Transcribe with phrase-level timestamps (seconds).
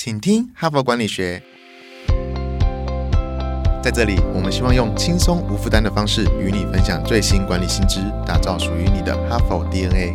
[0.00, 1.42] 请听哈佛管理学。
[3.82, 10.14] 在这里，我们希望用轻松无负担的方式与你分享最新管理新知，打造属于你的哈佛 DNA。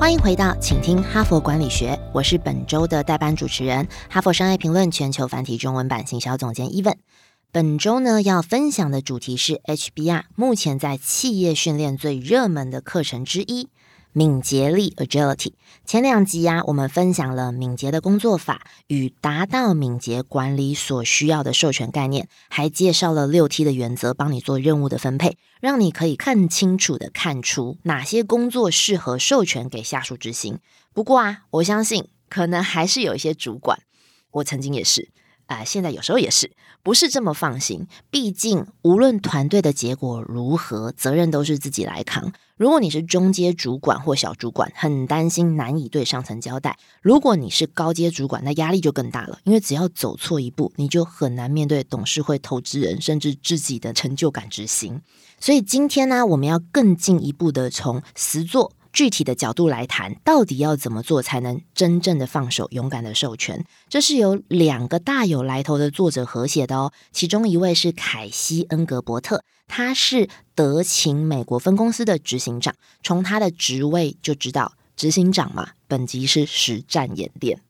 [0.00, 6.96] 欢迎回到，请听哈佛管理学，我是本周的代班主持人，哈佛商业评论全球繁体中文版行销总监伊文。
[7.52, 13.68] 本周呢要分享的主题是 HBR 目前在企业训练最热门的课程之一。
[14.12, 15.52] 敏捷力 （Agility）
[15.84, 30.58] 前两集呀，我们分享了敏捷的工作法与达到敏捷管理所需要的授权概念，还介绍了六 T 的原则，帮你做任务的分配，让你可以更清楚的看出哪些工作适合授权给下属执行。
[30.92, 33.78] 不过啊，我相信可能还是有一些主管，
[34.32, 35.10] 我曾经也是。
[35.48, 36.52] 啊，现在有时候也是
[36.82, 37.86] 不是这么放心？
[38.10, 42.32] 毕竟无论团队的结果如何，责任都是自己来扛。
[42.56, 55.00] 如果你是中阶主管或小主管，很担心难以对上层交代；如果你是高阶主管，那压力就更大了，因为只要走错一步，你就很难面对董事会、投资人，甚至自己的成就感执行。
[55.40, 58.72] 所以今天呢，我们要更进一步的从实做。
[58.92, 63.64] 具体的角度来谈，到底要怎么做才能真正的放手、勇敢的授权？
[63.88, 66.92] 这是由两个大有来头的作者合写的哦。
[67.12, 72.74] 其中一位是凯西·恩格伯特，他是德勤美国分公司的执行长。
[73.02, 77.60] 从他的职位就知道，执行长嘛，本集是实战演练。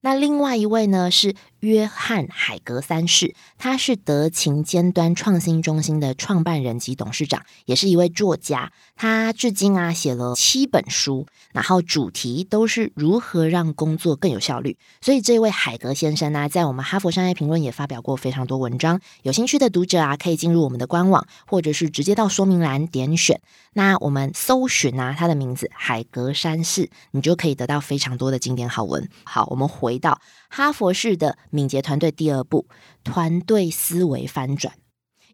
[0.00, 8.70] 那另外一位呢是约翰海格三世，他是德勤尖端创新中心的创办人及董事长，也是一位作家。
[8.94, 14.76] 他至今啊写了七本书，然后主题都是如何让工作更有效率。
[15.00, 19.00] 所以这位海格先生呢，在我们哈佛商业评论也发表过非常多文章。
[19.22, 23.40] 有兴趣的读者啊，可以进入我们的官网，或者是直接到说明栏点选。
[23.72, 29.08] 那我们搜寻啊他的名字海格三世，你就可以得到非常多的经典好文。
[29.24, 29.94] 好，我们回。
[30.04, 30.20] 到
[30.50, 32.66] 哈佛式的敏捷团队第二步，
[33.04, 34.74] 团队思维翻转。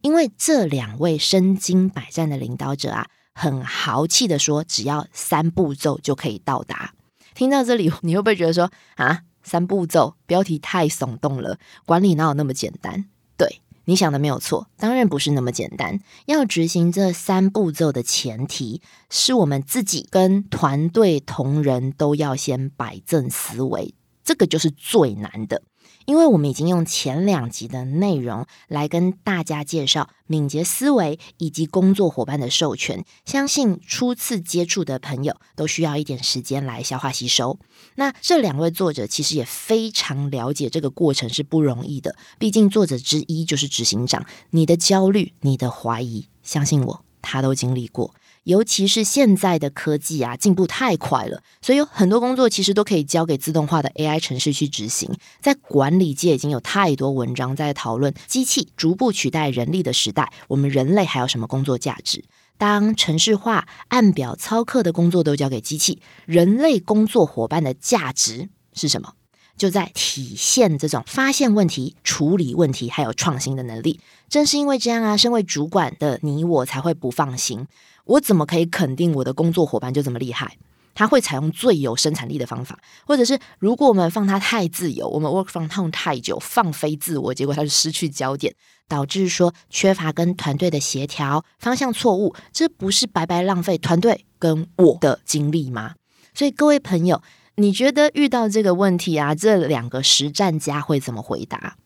[0.02, 6.94] 因为这两位身经百战的领导者啊，很豪气的说，只要三步骤就可以到达。
[7.34, 11.58] 听到这里，你会不会觉得说啊，三步骤标题太耸动了？
[11.86, 13.06] 管理哪有那么简单？
[13.38, 16.00] 对你想的没有错，当然不是那么简单。
[16.26, 23.94] 要执行这三步骤的前提，是我们自己跟团队同仁都要先摆正思维。
[24.22, 25.62] 这个就是最难的，
[26.06, 37.58] 因为我们已经用前两集的内容来跟大家介绍敏捷思维以及工作伙伴的授权，相信初次接触的朋友都需要一点时间来消化吸收。
[37.94, 48.14] 那这两位作者其实也非常了解这个过程是不容易的，毕竟作者之一就是执行长，你的焦虑、你的怀疑，相信我，他都经历过。
[48.44, 55.14] 尤其是现在的科技啊，进步太快了，所以有很多工作其实都可以交给自动化的 AI 城市去执行。
[55.40, 62.24] 在管理界已经有太多文章在讨论机器逐步取代人力的时代，我们人类还有什么工作价值？
[62.56, 69.14] 当城市化、按表操课的工作都交给机器，人类工作伙伴的价值是什么？
[69.56, 74.00] 就在体现这种发现问题、处理问题还有创新的能力。
[74.30, 77.66] 正是因为这样啊，身为主管的你我才会不放心。
[78.10, 80.56] 我怎么可以肯定我的工作伙伴就这么厉害？
[80.94, 82.76] 他会采用最有生产力的方法，
[83.06, 88.52] 或者是如果我们放他太自由，我们 work from home 太久，放飞自我，结果他就失去焦点，
[88.88, 95.94] 导致说缺乏跟团队的协调，方向错误，这不是白白浪费团队跟我的精力吗？
[96.34, 97.22] 所以各位朋友，
[97.54, 101.76] 你觉得遇到这个问题啊，这两个实战家会怎么回答？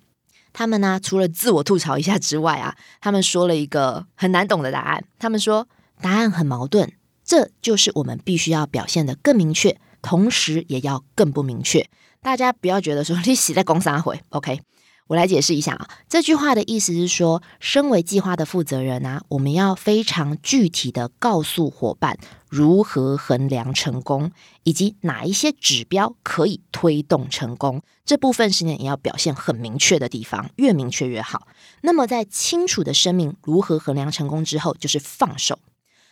[0.55, 5.69] 他们呢，除了自我吐槽一下之外啊，他们说了一个很难懂的答案，他们说。
[6.05, 6.93] 答案很矛盾，
[7.25, 11.89] 这就是我们必须要表现的更明确，同时也要更不明确。
[12.21, 14.61] 大家不要觉得说你死在公三回，OK？
[15.07, 22.19] 我来解释一下啊，这句话的意思是说，身为计划的负责人啊，我们要非常具体的告诉伙伴
[22.51, 24.31] 如何衡量成功，
[24.65, 27.81] 以及哪一些指标可以推动成功。
[28.05, 31.49] 这部分是呢也要表现很明确的地方，越明确越好。
[31.81, 35.59] 那么在清楚的声明如何衡量成功之后，就是放手。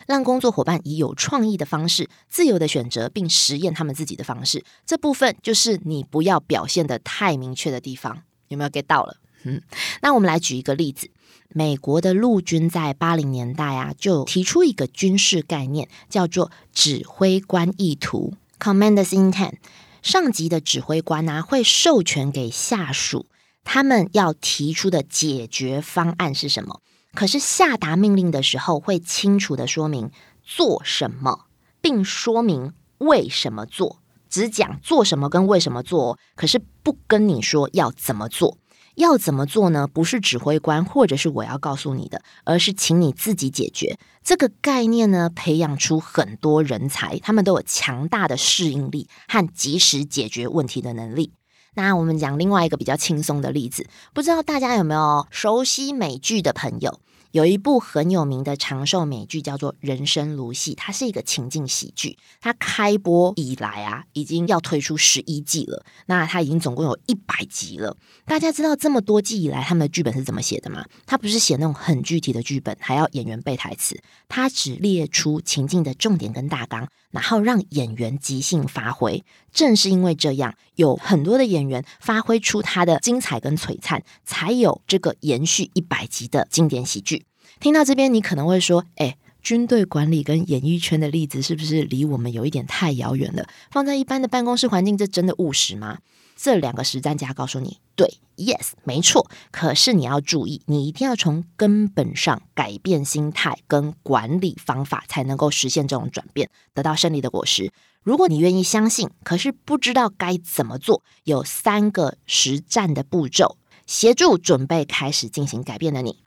[0.07, 9.17] 让工作伙伴以有创意的方式，自由的选择并实验他们自己的方式，这部分就是你不要表现的太明确的地方，有没有 get 到了？
[9.45, 9.61] 嗯，
[10.03, 11.11] 那我们来举一个例子，
[11.49, 19.55] 美国的陆军在八零年代啊，就提出一个军事概念，叫做指挥官意图 （Commander's Intent）。
[20.01, 23.27] 上级的指挥官呢，会授权给下属，
[23.65, 26.81] 他们要提出的解决方案是什么？
[27.15, 30.11] 可是下达命令的时候，会清楚的说明
[30.43, 31.47] 做什么，
[31.81, 33.99] 并说明为什么做。
[34.29, 38.57] 只讲做什么跟为什么做，可是不跟你说要怎么做。
[38.95, 39.87] 要怎么做呢？
[39.87, 43.99] 不是指挥官或者是我要告诉你的，而是请你自己解决。
[44.23, 51.33] 这个概念呢，培养出很多人才，他们都有强大的适应力和及时解决问题的能力。
[51.75, 57.01] 那我们讲另外一个比较轻松的例子，不知道大家有没有熟悉美剧的朋友？
[57.33, 62.19] 有一部很有名的长寿美剧叫做《人生如戏》，它是一个情境喜剧。
[62.43, 65.83] 它开播以来啊，已经要推出十一季了。
[66.07, 67.97] 那它已经总共有一百集了。
[68.27, 70.85] 大家知道这么多季以来他们的剧本是怎么写的吗？
[71.07, 73.99] 他不是写那种很具体的剧本，还要演员背台词。
[74.29, 79.25] 他只列出情境的重点跟大纲，然后让演员即兴发挥。
[79.51, 87.22] 正是因为这样，有很多的演员发挥出他的精彩跟璀璨，才有这个延续一百集的经典喜剧。
[87.63, 93.47] 听到这边，你可能会说：“哎，军队管理跟演艺圈的例子是不是离我们有一点太遥远了？
[93.71, 95.99] 放在一般的办公室环境，这真的务实吗？”
[96.35, 99.31] 这两个实战家告诉你：“对，yes，没错。
[99.53, 107.71] 可是你要注意，你一定要从根本上改变心态跟管理方法，才能够实现这种转变，得到胜利的果实。
[108.03, 113.57] 如果你愿意相信，可是不知道该怎么做，有三个实战的步骤，
[113.87, 116.19] 协助准备开始进行改变的你。”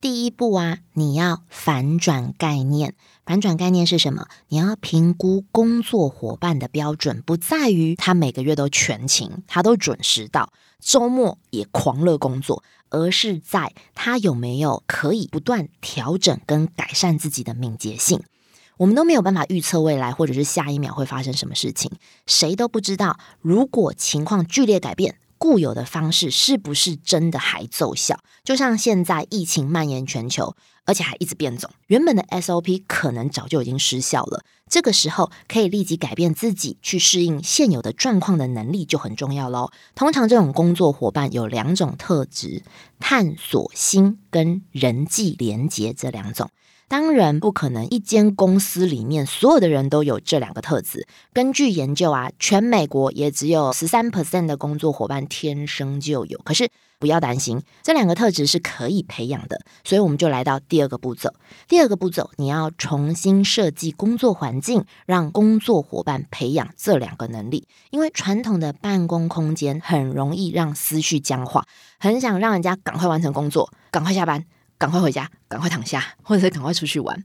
[0.00, 2.94] 第一步啊，你要反转概念。
[3.26, 4.28] 反转概念是什么？
[4.48, 18.22] 你要评估工作伙伴的标准，不在于他每个月都全勤，他都准时到，周末也狂乐工作，而是在他有没有可以不断调整跟改善自己的敏捷性。
[18.78, 21.92] 我们都没有办法预测未来，或者是下一秒会发生什么事情，
[22.26, 23.18] 谁都不知道。
[23.42, 28.18] 如果情况剧烈改变，固有的方式是不是真的还奏效？
[28.44, 30.54] 就像现在疫情蔓延全球，
[30.84, 34.44] 而且还一直变种，原本的 SOP 可能早就已经失效了。
[34.68, 39.70] 这个时候可以立即改变自己去适应现有的状况的能力就很重要喽。
[39.94, 42.62] 通常这种工作伙伴有两种特质：
[42.98, 46.50] 探索心跟人际连结这两种。
[46.90, 51.06] 当然不可能，一间公司里面所有的人都有这两个特质。
[51.32, 56.36] 根据研究啊，全美国也只有十三 percent 的工作伙伴天生就有。
[56.38, 59.60] 可是不要担心，这两个特质是可以培养的。
[59.84, 61.32] 所以我们就来到第二个步骤。
[61.68, 67.68] 第二个步骤，你要重新设计工作环境，让工作伙伴培养这两个能力。
[67.90, 71.64] 因为传统的办公空间很容易让思绪僵化，
[72.00, 74.44] 很想让人家赶快完成工作，赶快下班。
[74.80, 77.22] 赶快回家，赶快躺下，或者是赶快出去玩。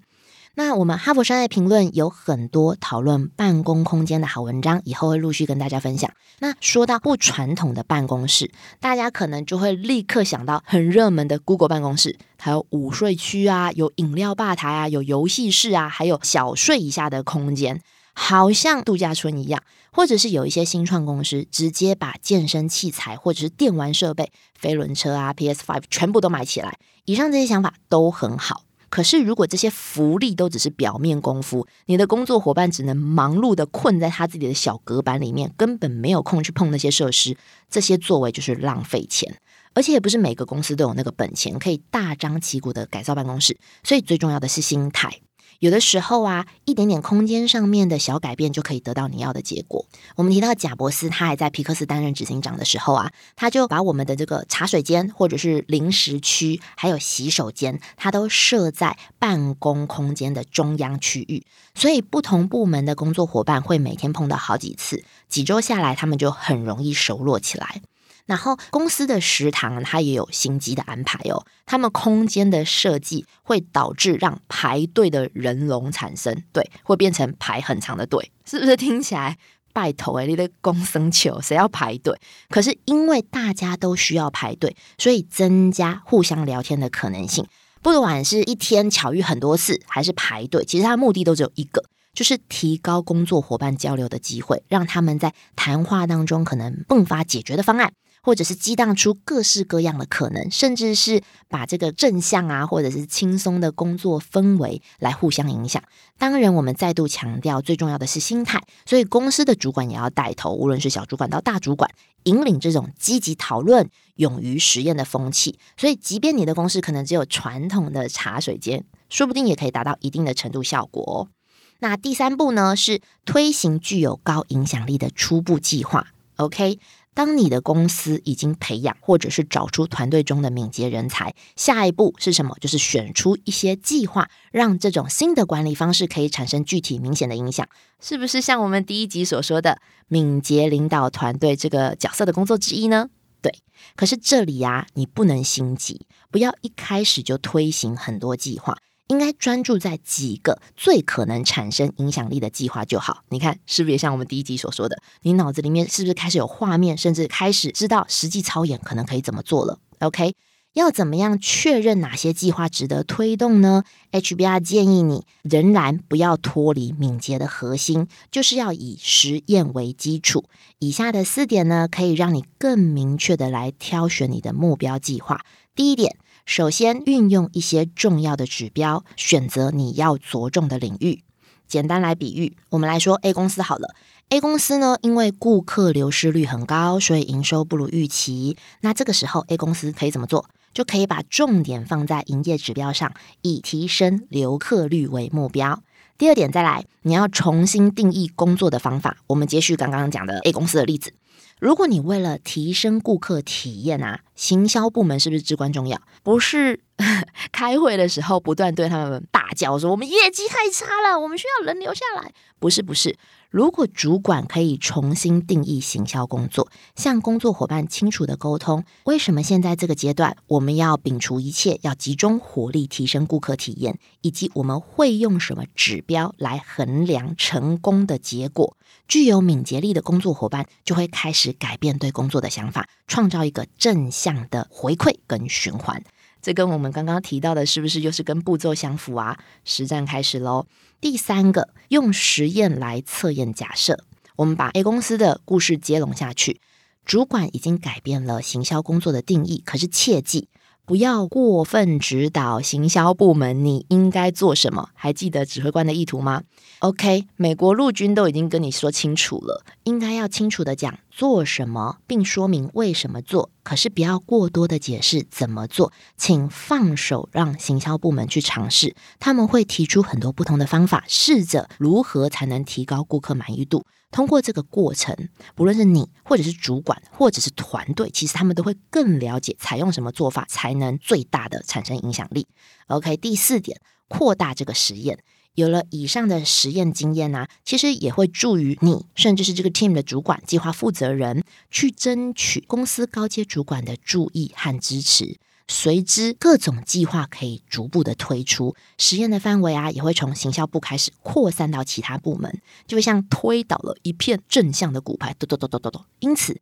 [0.56, 6.12] 那我们哈佛商业评论有很多讨论办公空间的好文章，以后会陆续跟大家分享。
[6.40, 17.82] 那说到不传统的办公室，大家可能就会立刻想到很热门的 Google 办公室，还有午睡区啊，有饮料吧台啊，有游戏室啊，还有小睡一下的空间。
[18.18, 26.80] 好像度假村一样，或者是有一些新创公司直接把健身器材或者是电玩设备、飞轮车啊、PS Five 全部都买起来。
[27.04, 37.38] 以上这些想法都很好，可是如果这些福利都只是表面功夫，你的工作伙伴只能忙碌的困在他自己的小隔板里面，根本没有空去碰那些设施，
[37.70, 39.38] 这些作为就是浪费钱，
[39.74, 43.58] 而且也不是每个公司都有那个本钱可以大张旗鼓的改造办公室。
[43.84, 45.20] 所以最重要的是心态。
[45.60, 49.86] 有的时候啊，一点点空间上面的小改变就可以得到你要的结果。
[50.16, 67.82] 我们提到贾伯斯，他还在皮克斯担任执行长的时候啊，他就把我们的这个茶水间或者是零食区，还有洗手间，他都设在办公空间的中央区域，所以不同部门的工作伙伴会每天碰到好几次，几周下来，他们就很容易熟络起来。
[68.26, 79.38] 然后公司的食堂它也有心机的安排哦，他们空间的设计会导致让排队的人龙产生，对，会变成排很长的队，是不是听起来
[79.74, 82.18] 拜托诶，你的公生球谁要排队？
[82.50, 87.46] 可是因为大家都需要排队，所以增加互相聊天的可能性。
[87.82, 91.84] 不管是一天巧遇很多次，还是排队，其实它的目的都只有一个，
[92.16, 97.94] 就是提高工作伙伴交流的机会，让他们在谈话当中可能迸发解决的方案。
[98.26, 105.84] 或者是激荡出各式各样的可能，甚至是把这个正向啊，或者是轻松的工作氛围来互相影响。
[106.18, 108.64] 当然，我们再度强调，最重要的是心态。
[108.88, 111.92] 所以，公司的主管也要带头，无论是小主管到大主管，
[112.24, 115.60] 引领这种积极讨论、勇于实验的风气。
[115.78, 121.30] 所以，即便你的公司可能只有传统的茶水间，说不定也可以达到一定的程度效果哦。
[121.78, 126.08] 那第三步呢，是推行具有高影响力的初步计划。
[126.38, 126.80] OK。
[127.16, 132.56] 当你的公司已经培养或者是找出团队中的敏捷人才，下一步是什么？
[132.60, 137.68] 就是选出一些计划，让这种新的管理方式可以产生具体明显的影响，
[138.02, 139.80] 是不是像我们第一集所说的
[140.10, 143.10] 敏捷领导团队这个角色的工作之一呢？
[143.42, 143.52] 对。
[143.96, 148.78] 可是这里呀，你不能心急，不要一开始就推行很多计划。
[149.08, 153.24] 应该专注在几个最可能产生影响力的计划就好。
[153.30, 154.98] 你看，是不是也像我们第一集所说的？
[155.22, 160.34] 你脑子里面是不是开始有画面，甚至开始知道实际操演可能可以怎么做了？OK，
[160.74, 170.46] 要怎么样确认哪些计划值得推动呢？HBR 建议你仍然不要脱离敏捷的核心，就是要以实验为基础。
[170.80, 175.46] 以下的四点呢，可以让你更明确的来挑选你的目标计划。
[175.76, 176.18] 第一点。
[176.46, 181.24] 首先，运用一些重要的指标，选择你要着重的领域。
[181.68, 183.96] 简单来比喻，我们来说 A 公司好了。
[184.30, 188.56] A 公司呢，因为顾客流失率很高，所以营收不如预期。
[188.82, 190.46] 那这个时候，A 公司可以怎么做？
[190.72, 193.12] 就可以把重点放在营业指标上，
[193.42, 195.82] 以提升留客率为目标。
[196.18, 199.18] 第二点，再来，你要重新定义工作的方法。
[199.28, 201.14] 我们接续刚刚讲的 A 公司的例子。
[201.60, 206.00] 如果你为了提升顾客体验啊，行销部门是不是至关重要？
[206.24, 206.80] 不是
[207.52, 212.32] 开会的时候不断对他们大叫说我们业绩太差了，我们需要人留下来。
[212.60, 213.18] 不是不是，
[213.50, 228.76] 如果主管可以重新定义行销工作，向工作伙伴清楚的沟通，为什么现在这个阶段我们要摒除一切，要集中火力提升顾客体验，以及我们会用什么指标来衡量成功的结果？
[229.08, 236.04] 具有敏捷力的工作伙伴就会开始改变对工作的想法，创造一个正向的回馈跟循环。
[236.46, 239.36] 这跟我们刚刚提到的，是不是就是跟步骤相符啊？
[239.64, 240.68] 实战开始喽。
[241.02, 244.04] 第三个，用实验来测验假设。
[244.36, 246.62] 我们把 A 公司的故事接龙下去，
[247.04, 250.48] 主管已经改变了行销工作的定义，可是切记。
[250.86, 254.90] 不要过分指导行销部门，你应该做什么？
[254.94, 256.44] 还记得指挥官的意图吗
[256.80, 263.50] ？OK，美国陆军都已经跟你说清楚了，应该要清楚的讲做什么，并说明为什么做。
[263.64, 273.84] 可是不要过多的解释怎么做，请放手让行销部门去尝试，他们会提出很多不同的方法，试着如何才能提高顾客满意度。
[274.16, 275.14] 通过这个过程，
[275.56, 282.48] 不论是你，或者是主管，或者是团队，其实他们都会更了解采用什么做法才能最大的产生影响力。
[282.88, 285.20] OK，第四点，扩大这个实验。
[285.56, 295.38] 有了以上的实验经验呢，其实也会助于你，甚至是这个 team 的主管、计划负责人，去争取公司高阶主管的注意和支持。
[295.68, 306.06] 随之，各种计划可以逐步的推出，实验的范围啊，也会从行销部开始扩散到其他部门，就像推倒了一片正向的骨牌，咚咚咚咚咚咚。
[306.20, 306.62] 因此，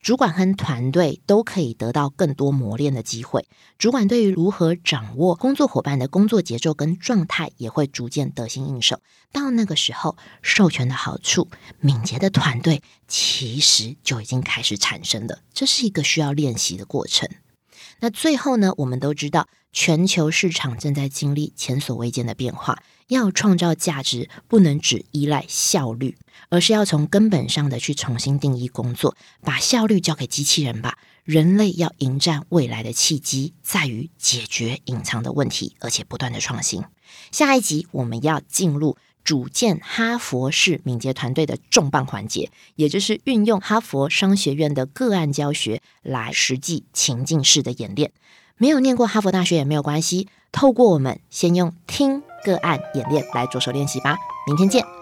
[0.00, 3.48] 主管和团队都可以得到更多磨练的机会。
[3.78, 9.00] 主管对于如何掌握工作伙伴的工作节奏跟状态，也会逐渐得心应手。
[9.32, 11.48] 到那个时候，授权的好处，
[11.80, 15.38] 敏捷的团队其实就已经开始产生了。
[15.54, 17.28] 这是一个需要练习的过程。
[18.04, 18.72] 那最后呢？
[18.78, 22.82] 我们都知道，全球市场正在经历前所未见的变化。
[23.06, 26.16] 要创造价值，不能只依赖效率，
[26.48, 30.98] 而是要从根本上的去重新定义工作，把效率交给机器人吧。
[31.22, 36.82] 人类要迎战未来的契机，在于解决隐藏的问题，而且不断的创新。
[37.30, 38.96] 下一集我们要进入。
[39.24, 48.12] 组建哈佛式敏捷团队的重磅环节，也就是运用哈佛商学院的个案教学来实际情境式的演练。
[48.56, 54.16] 没有念过哈佛大学也没有关系，透过我们先用听个案演练来着手练习吧。
[54.46, 55.01] 明天见。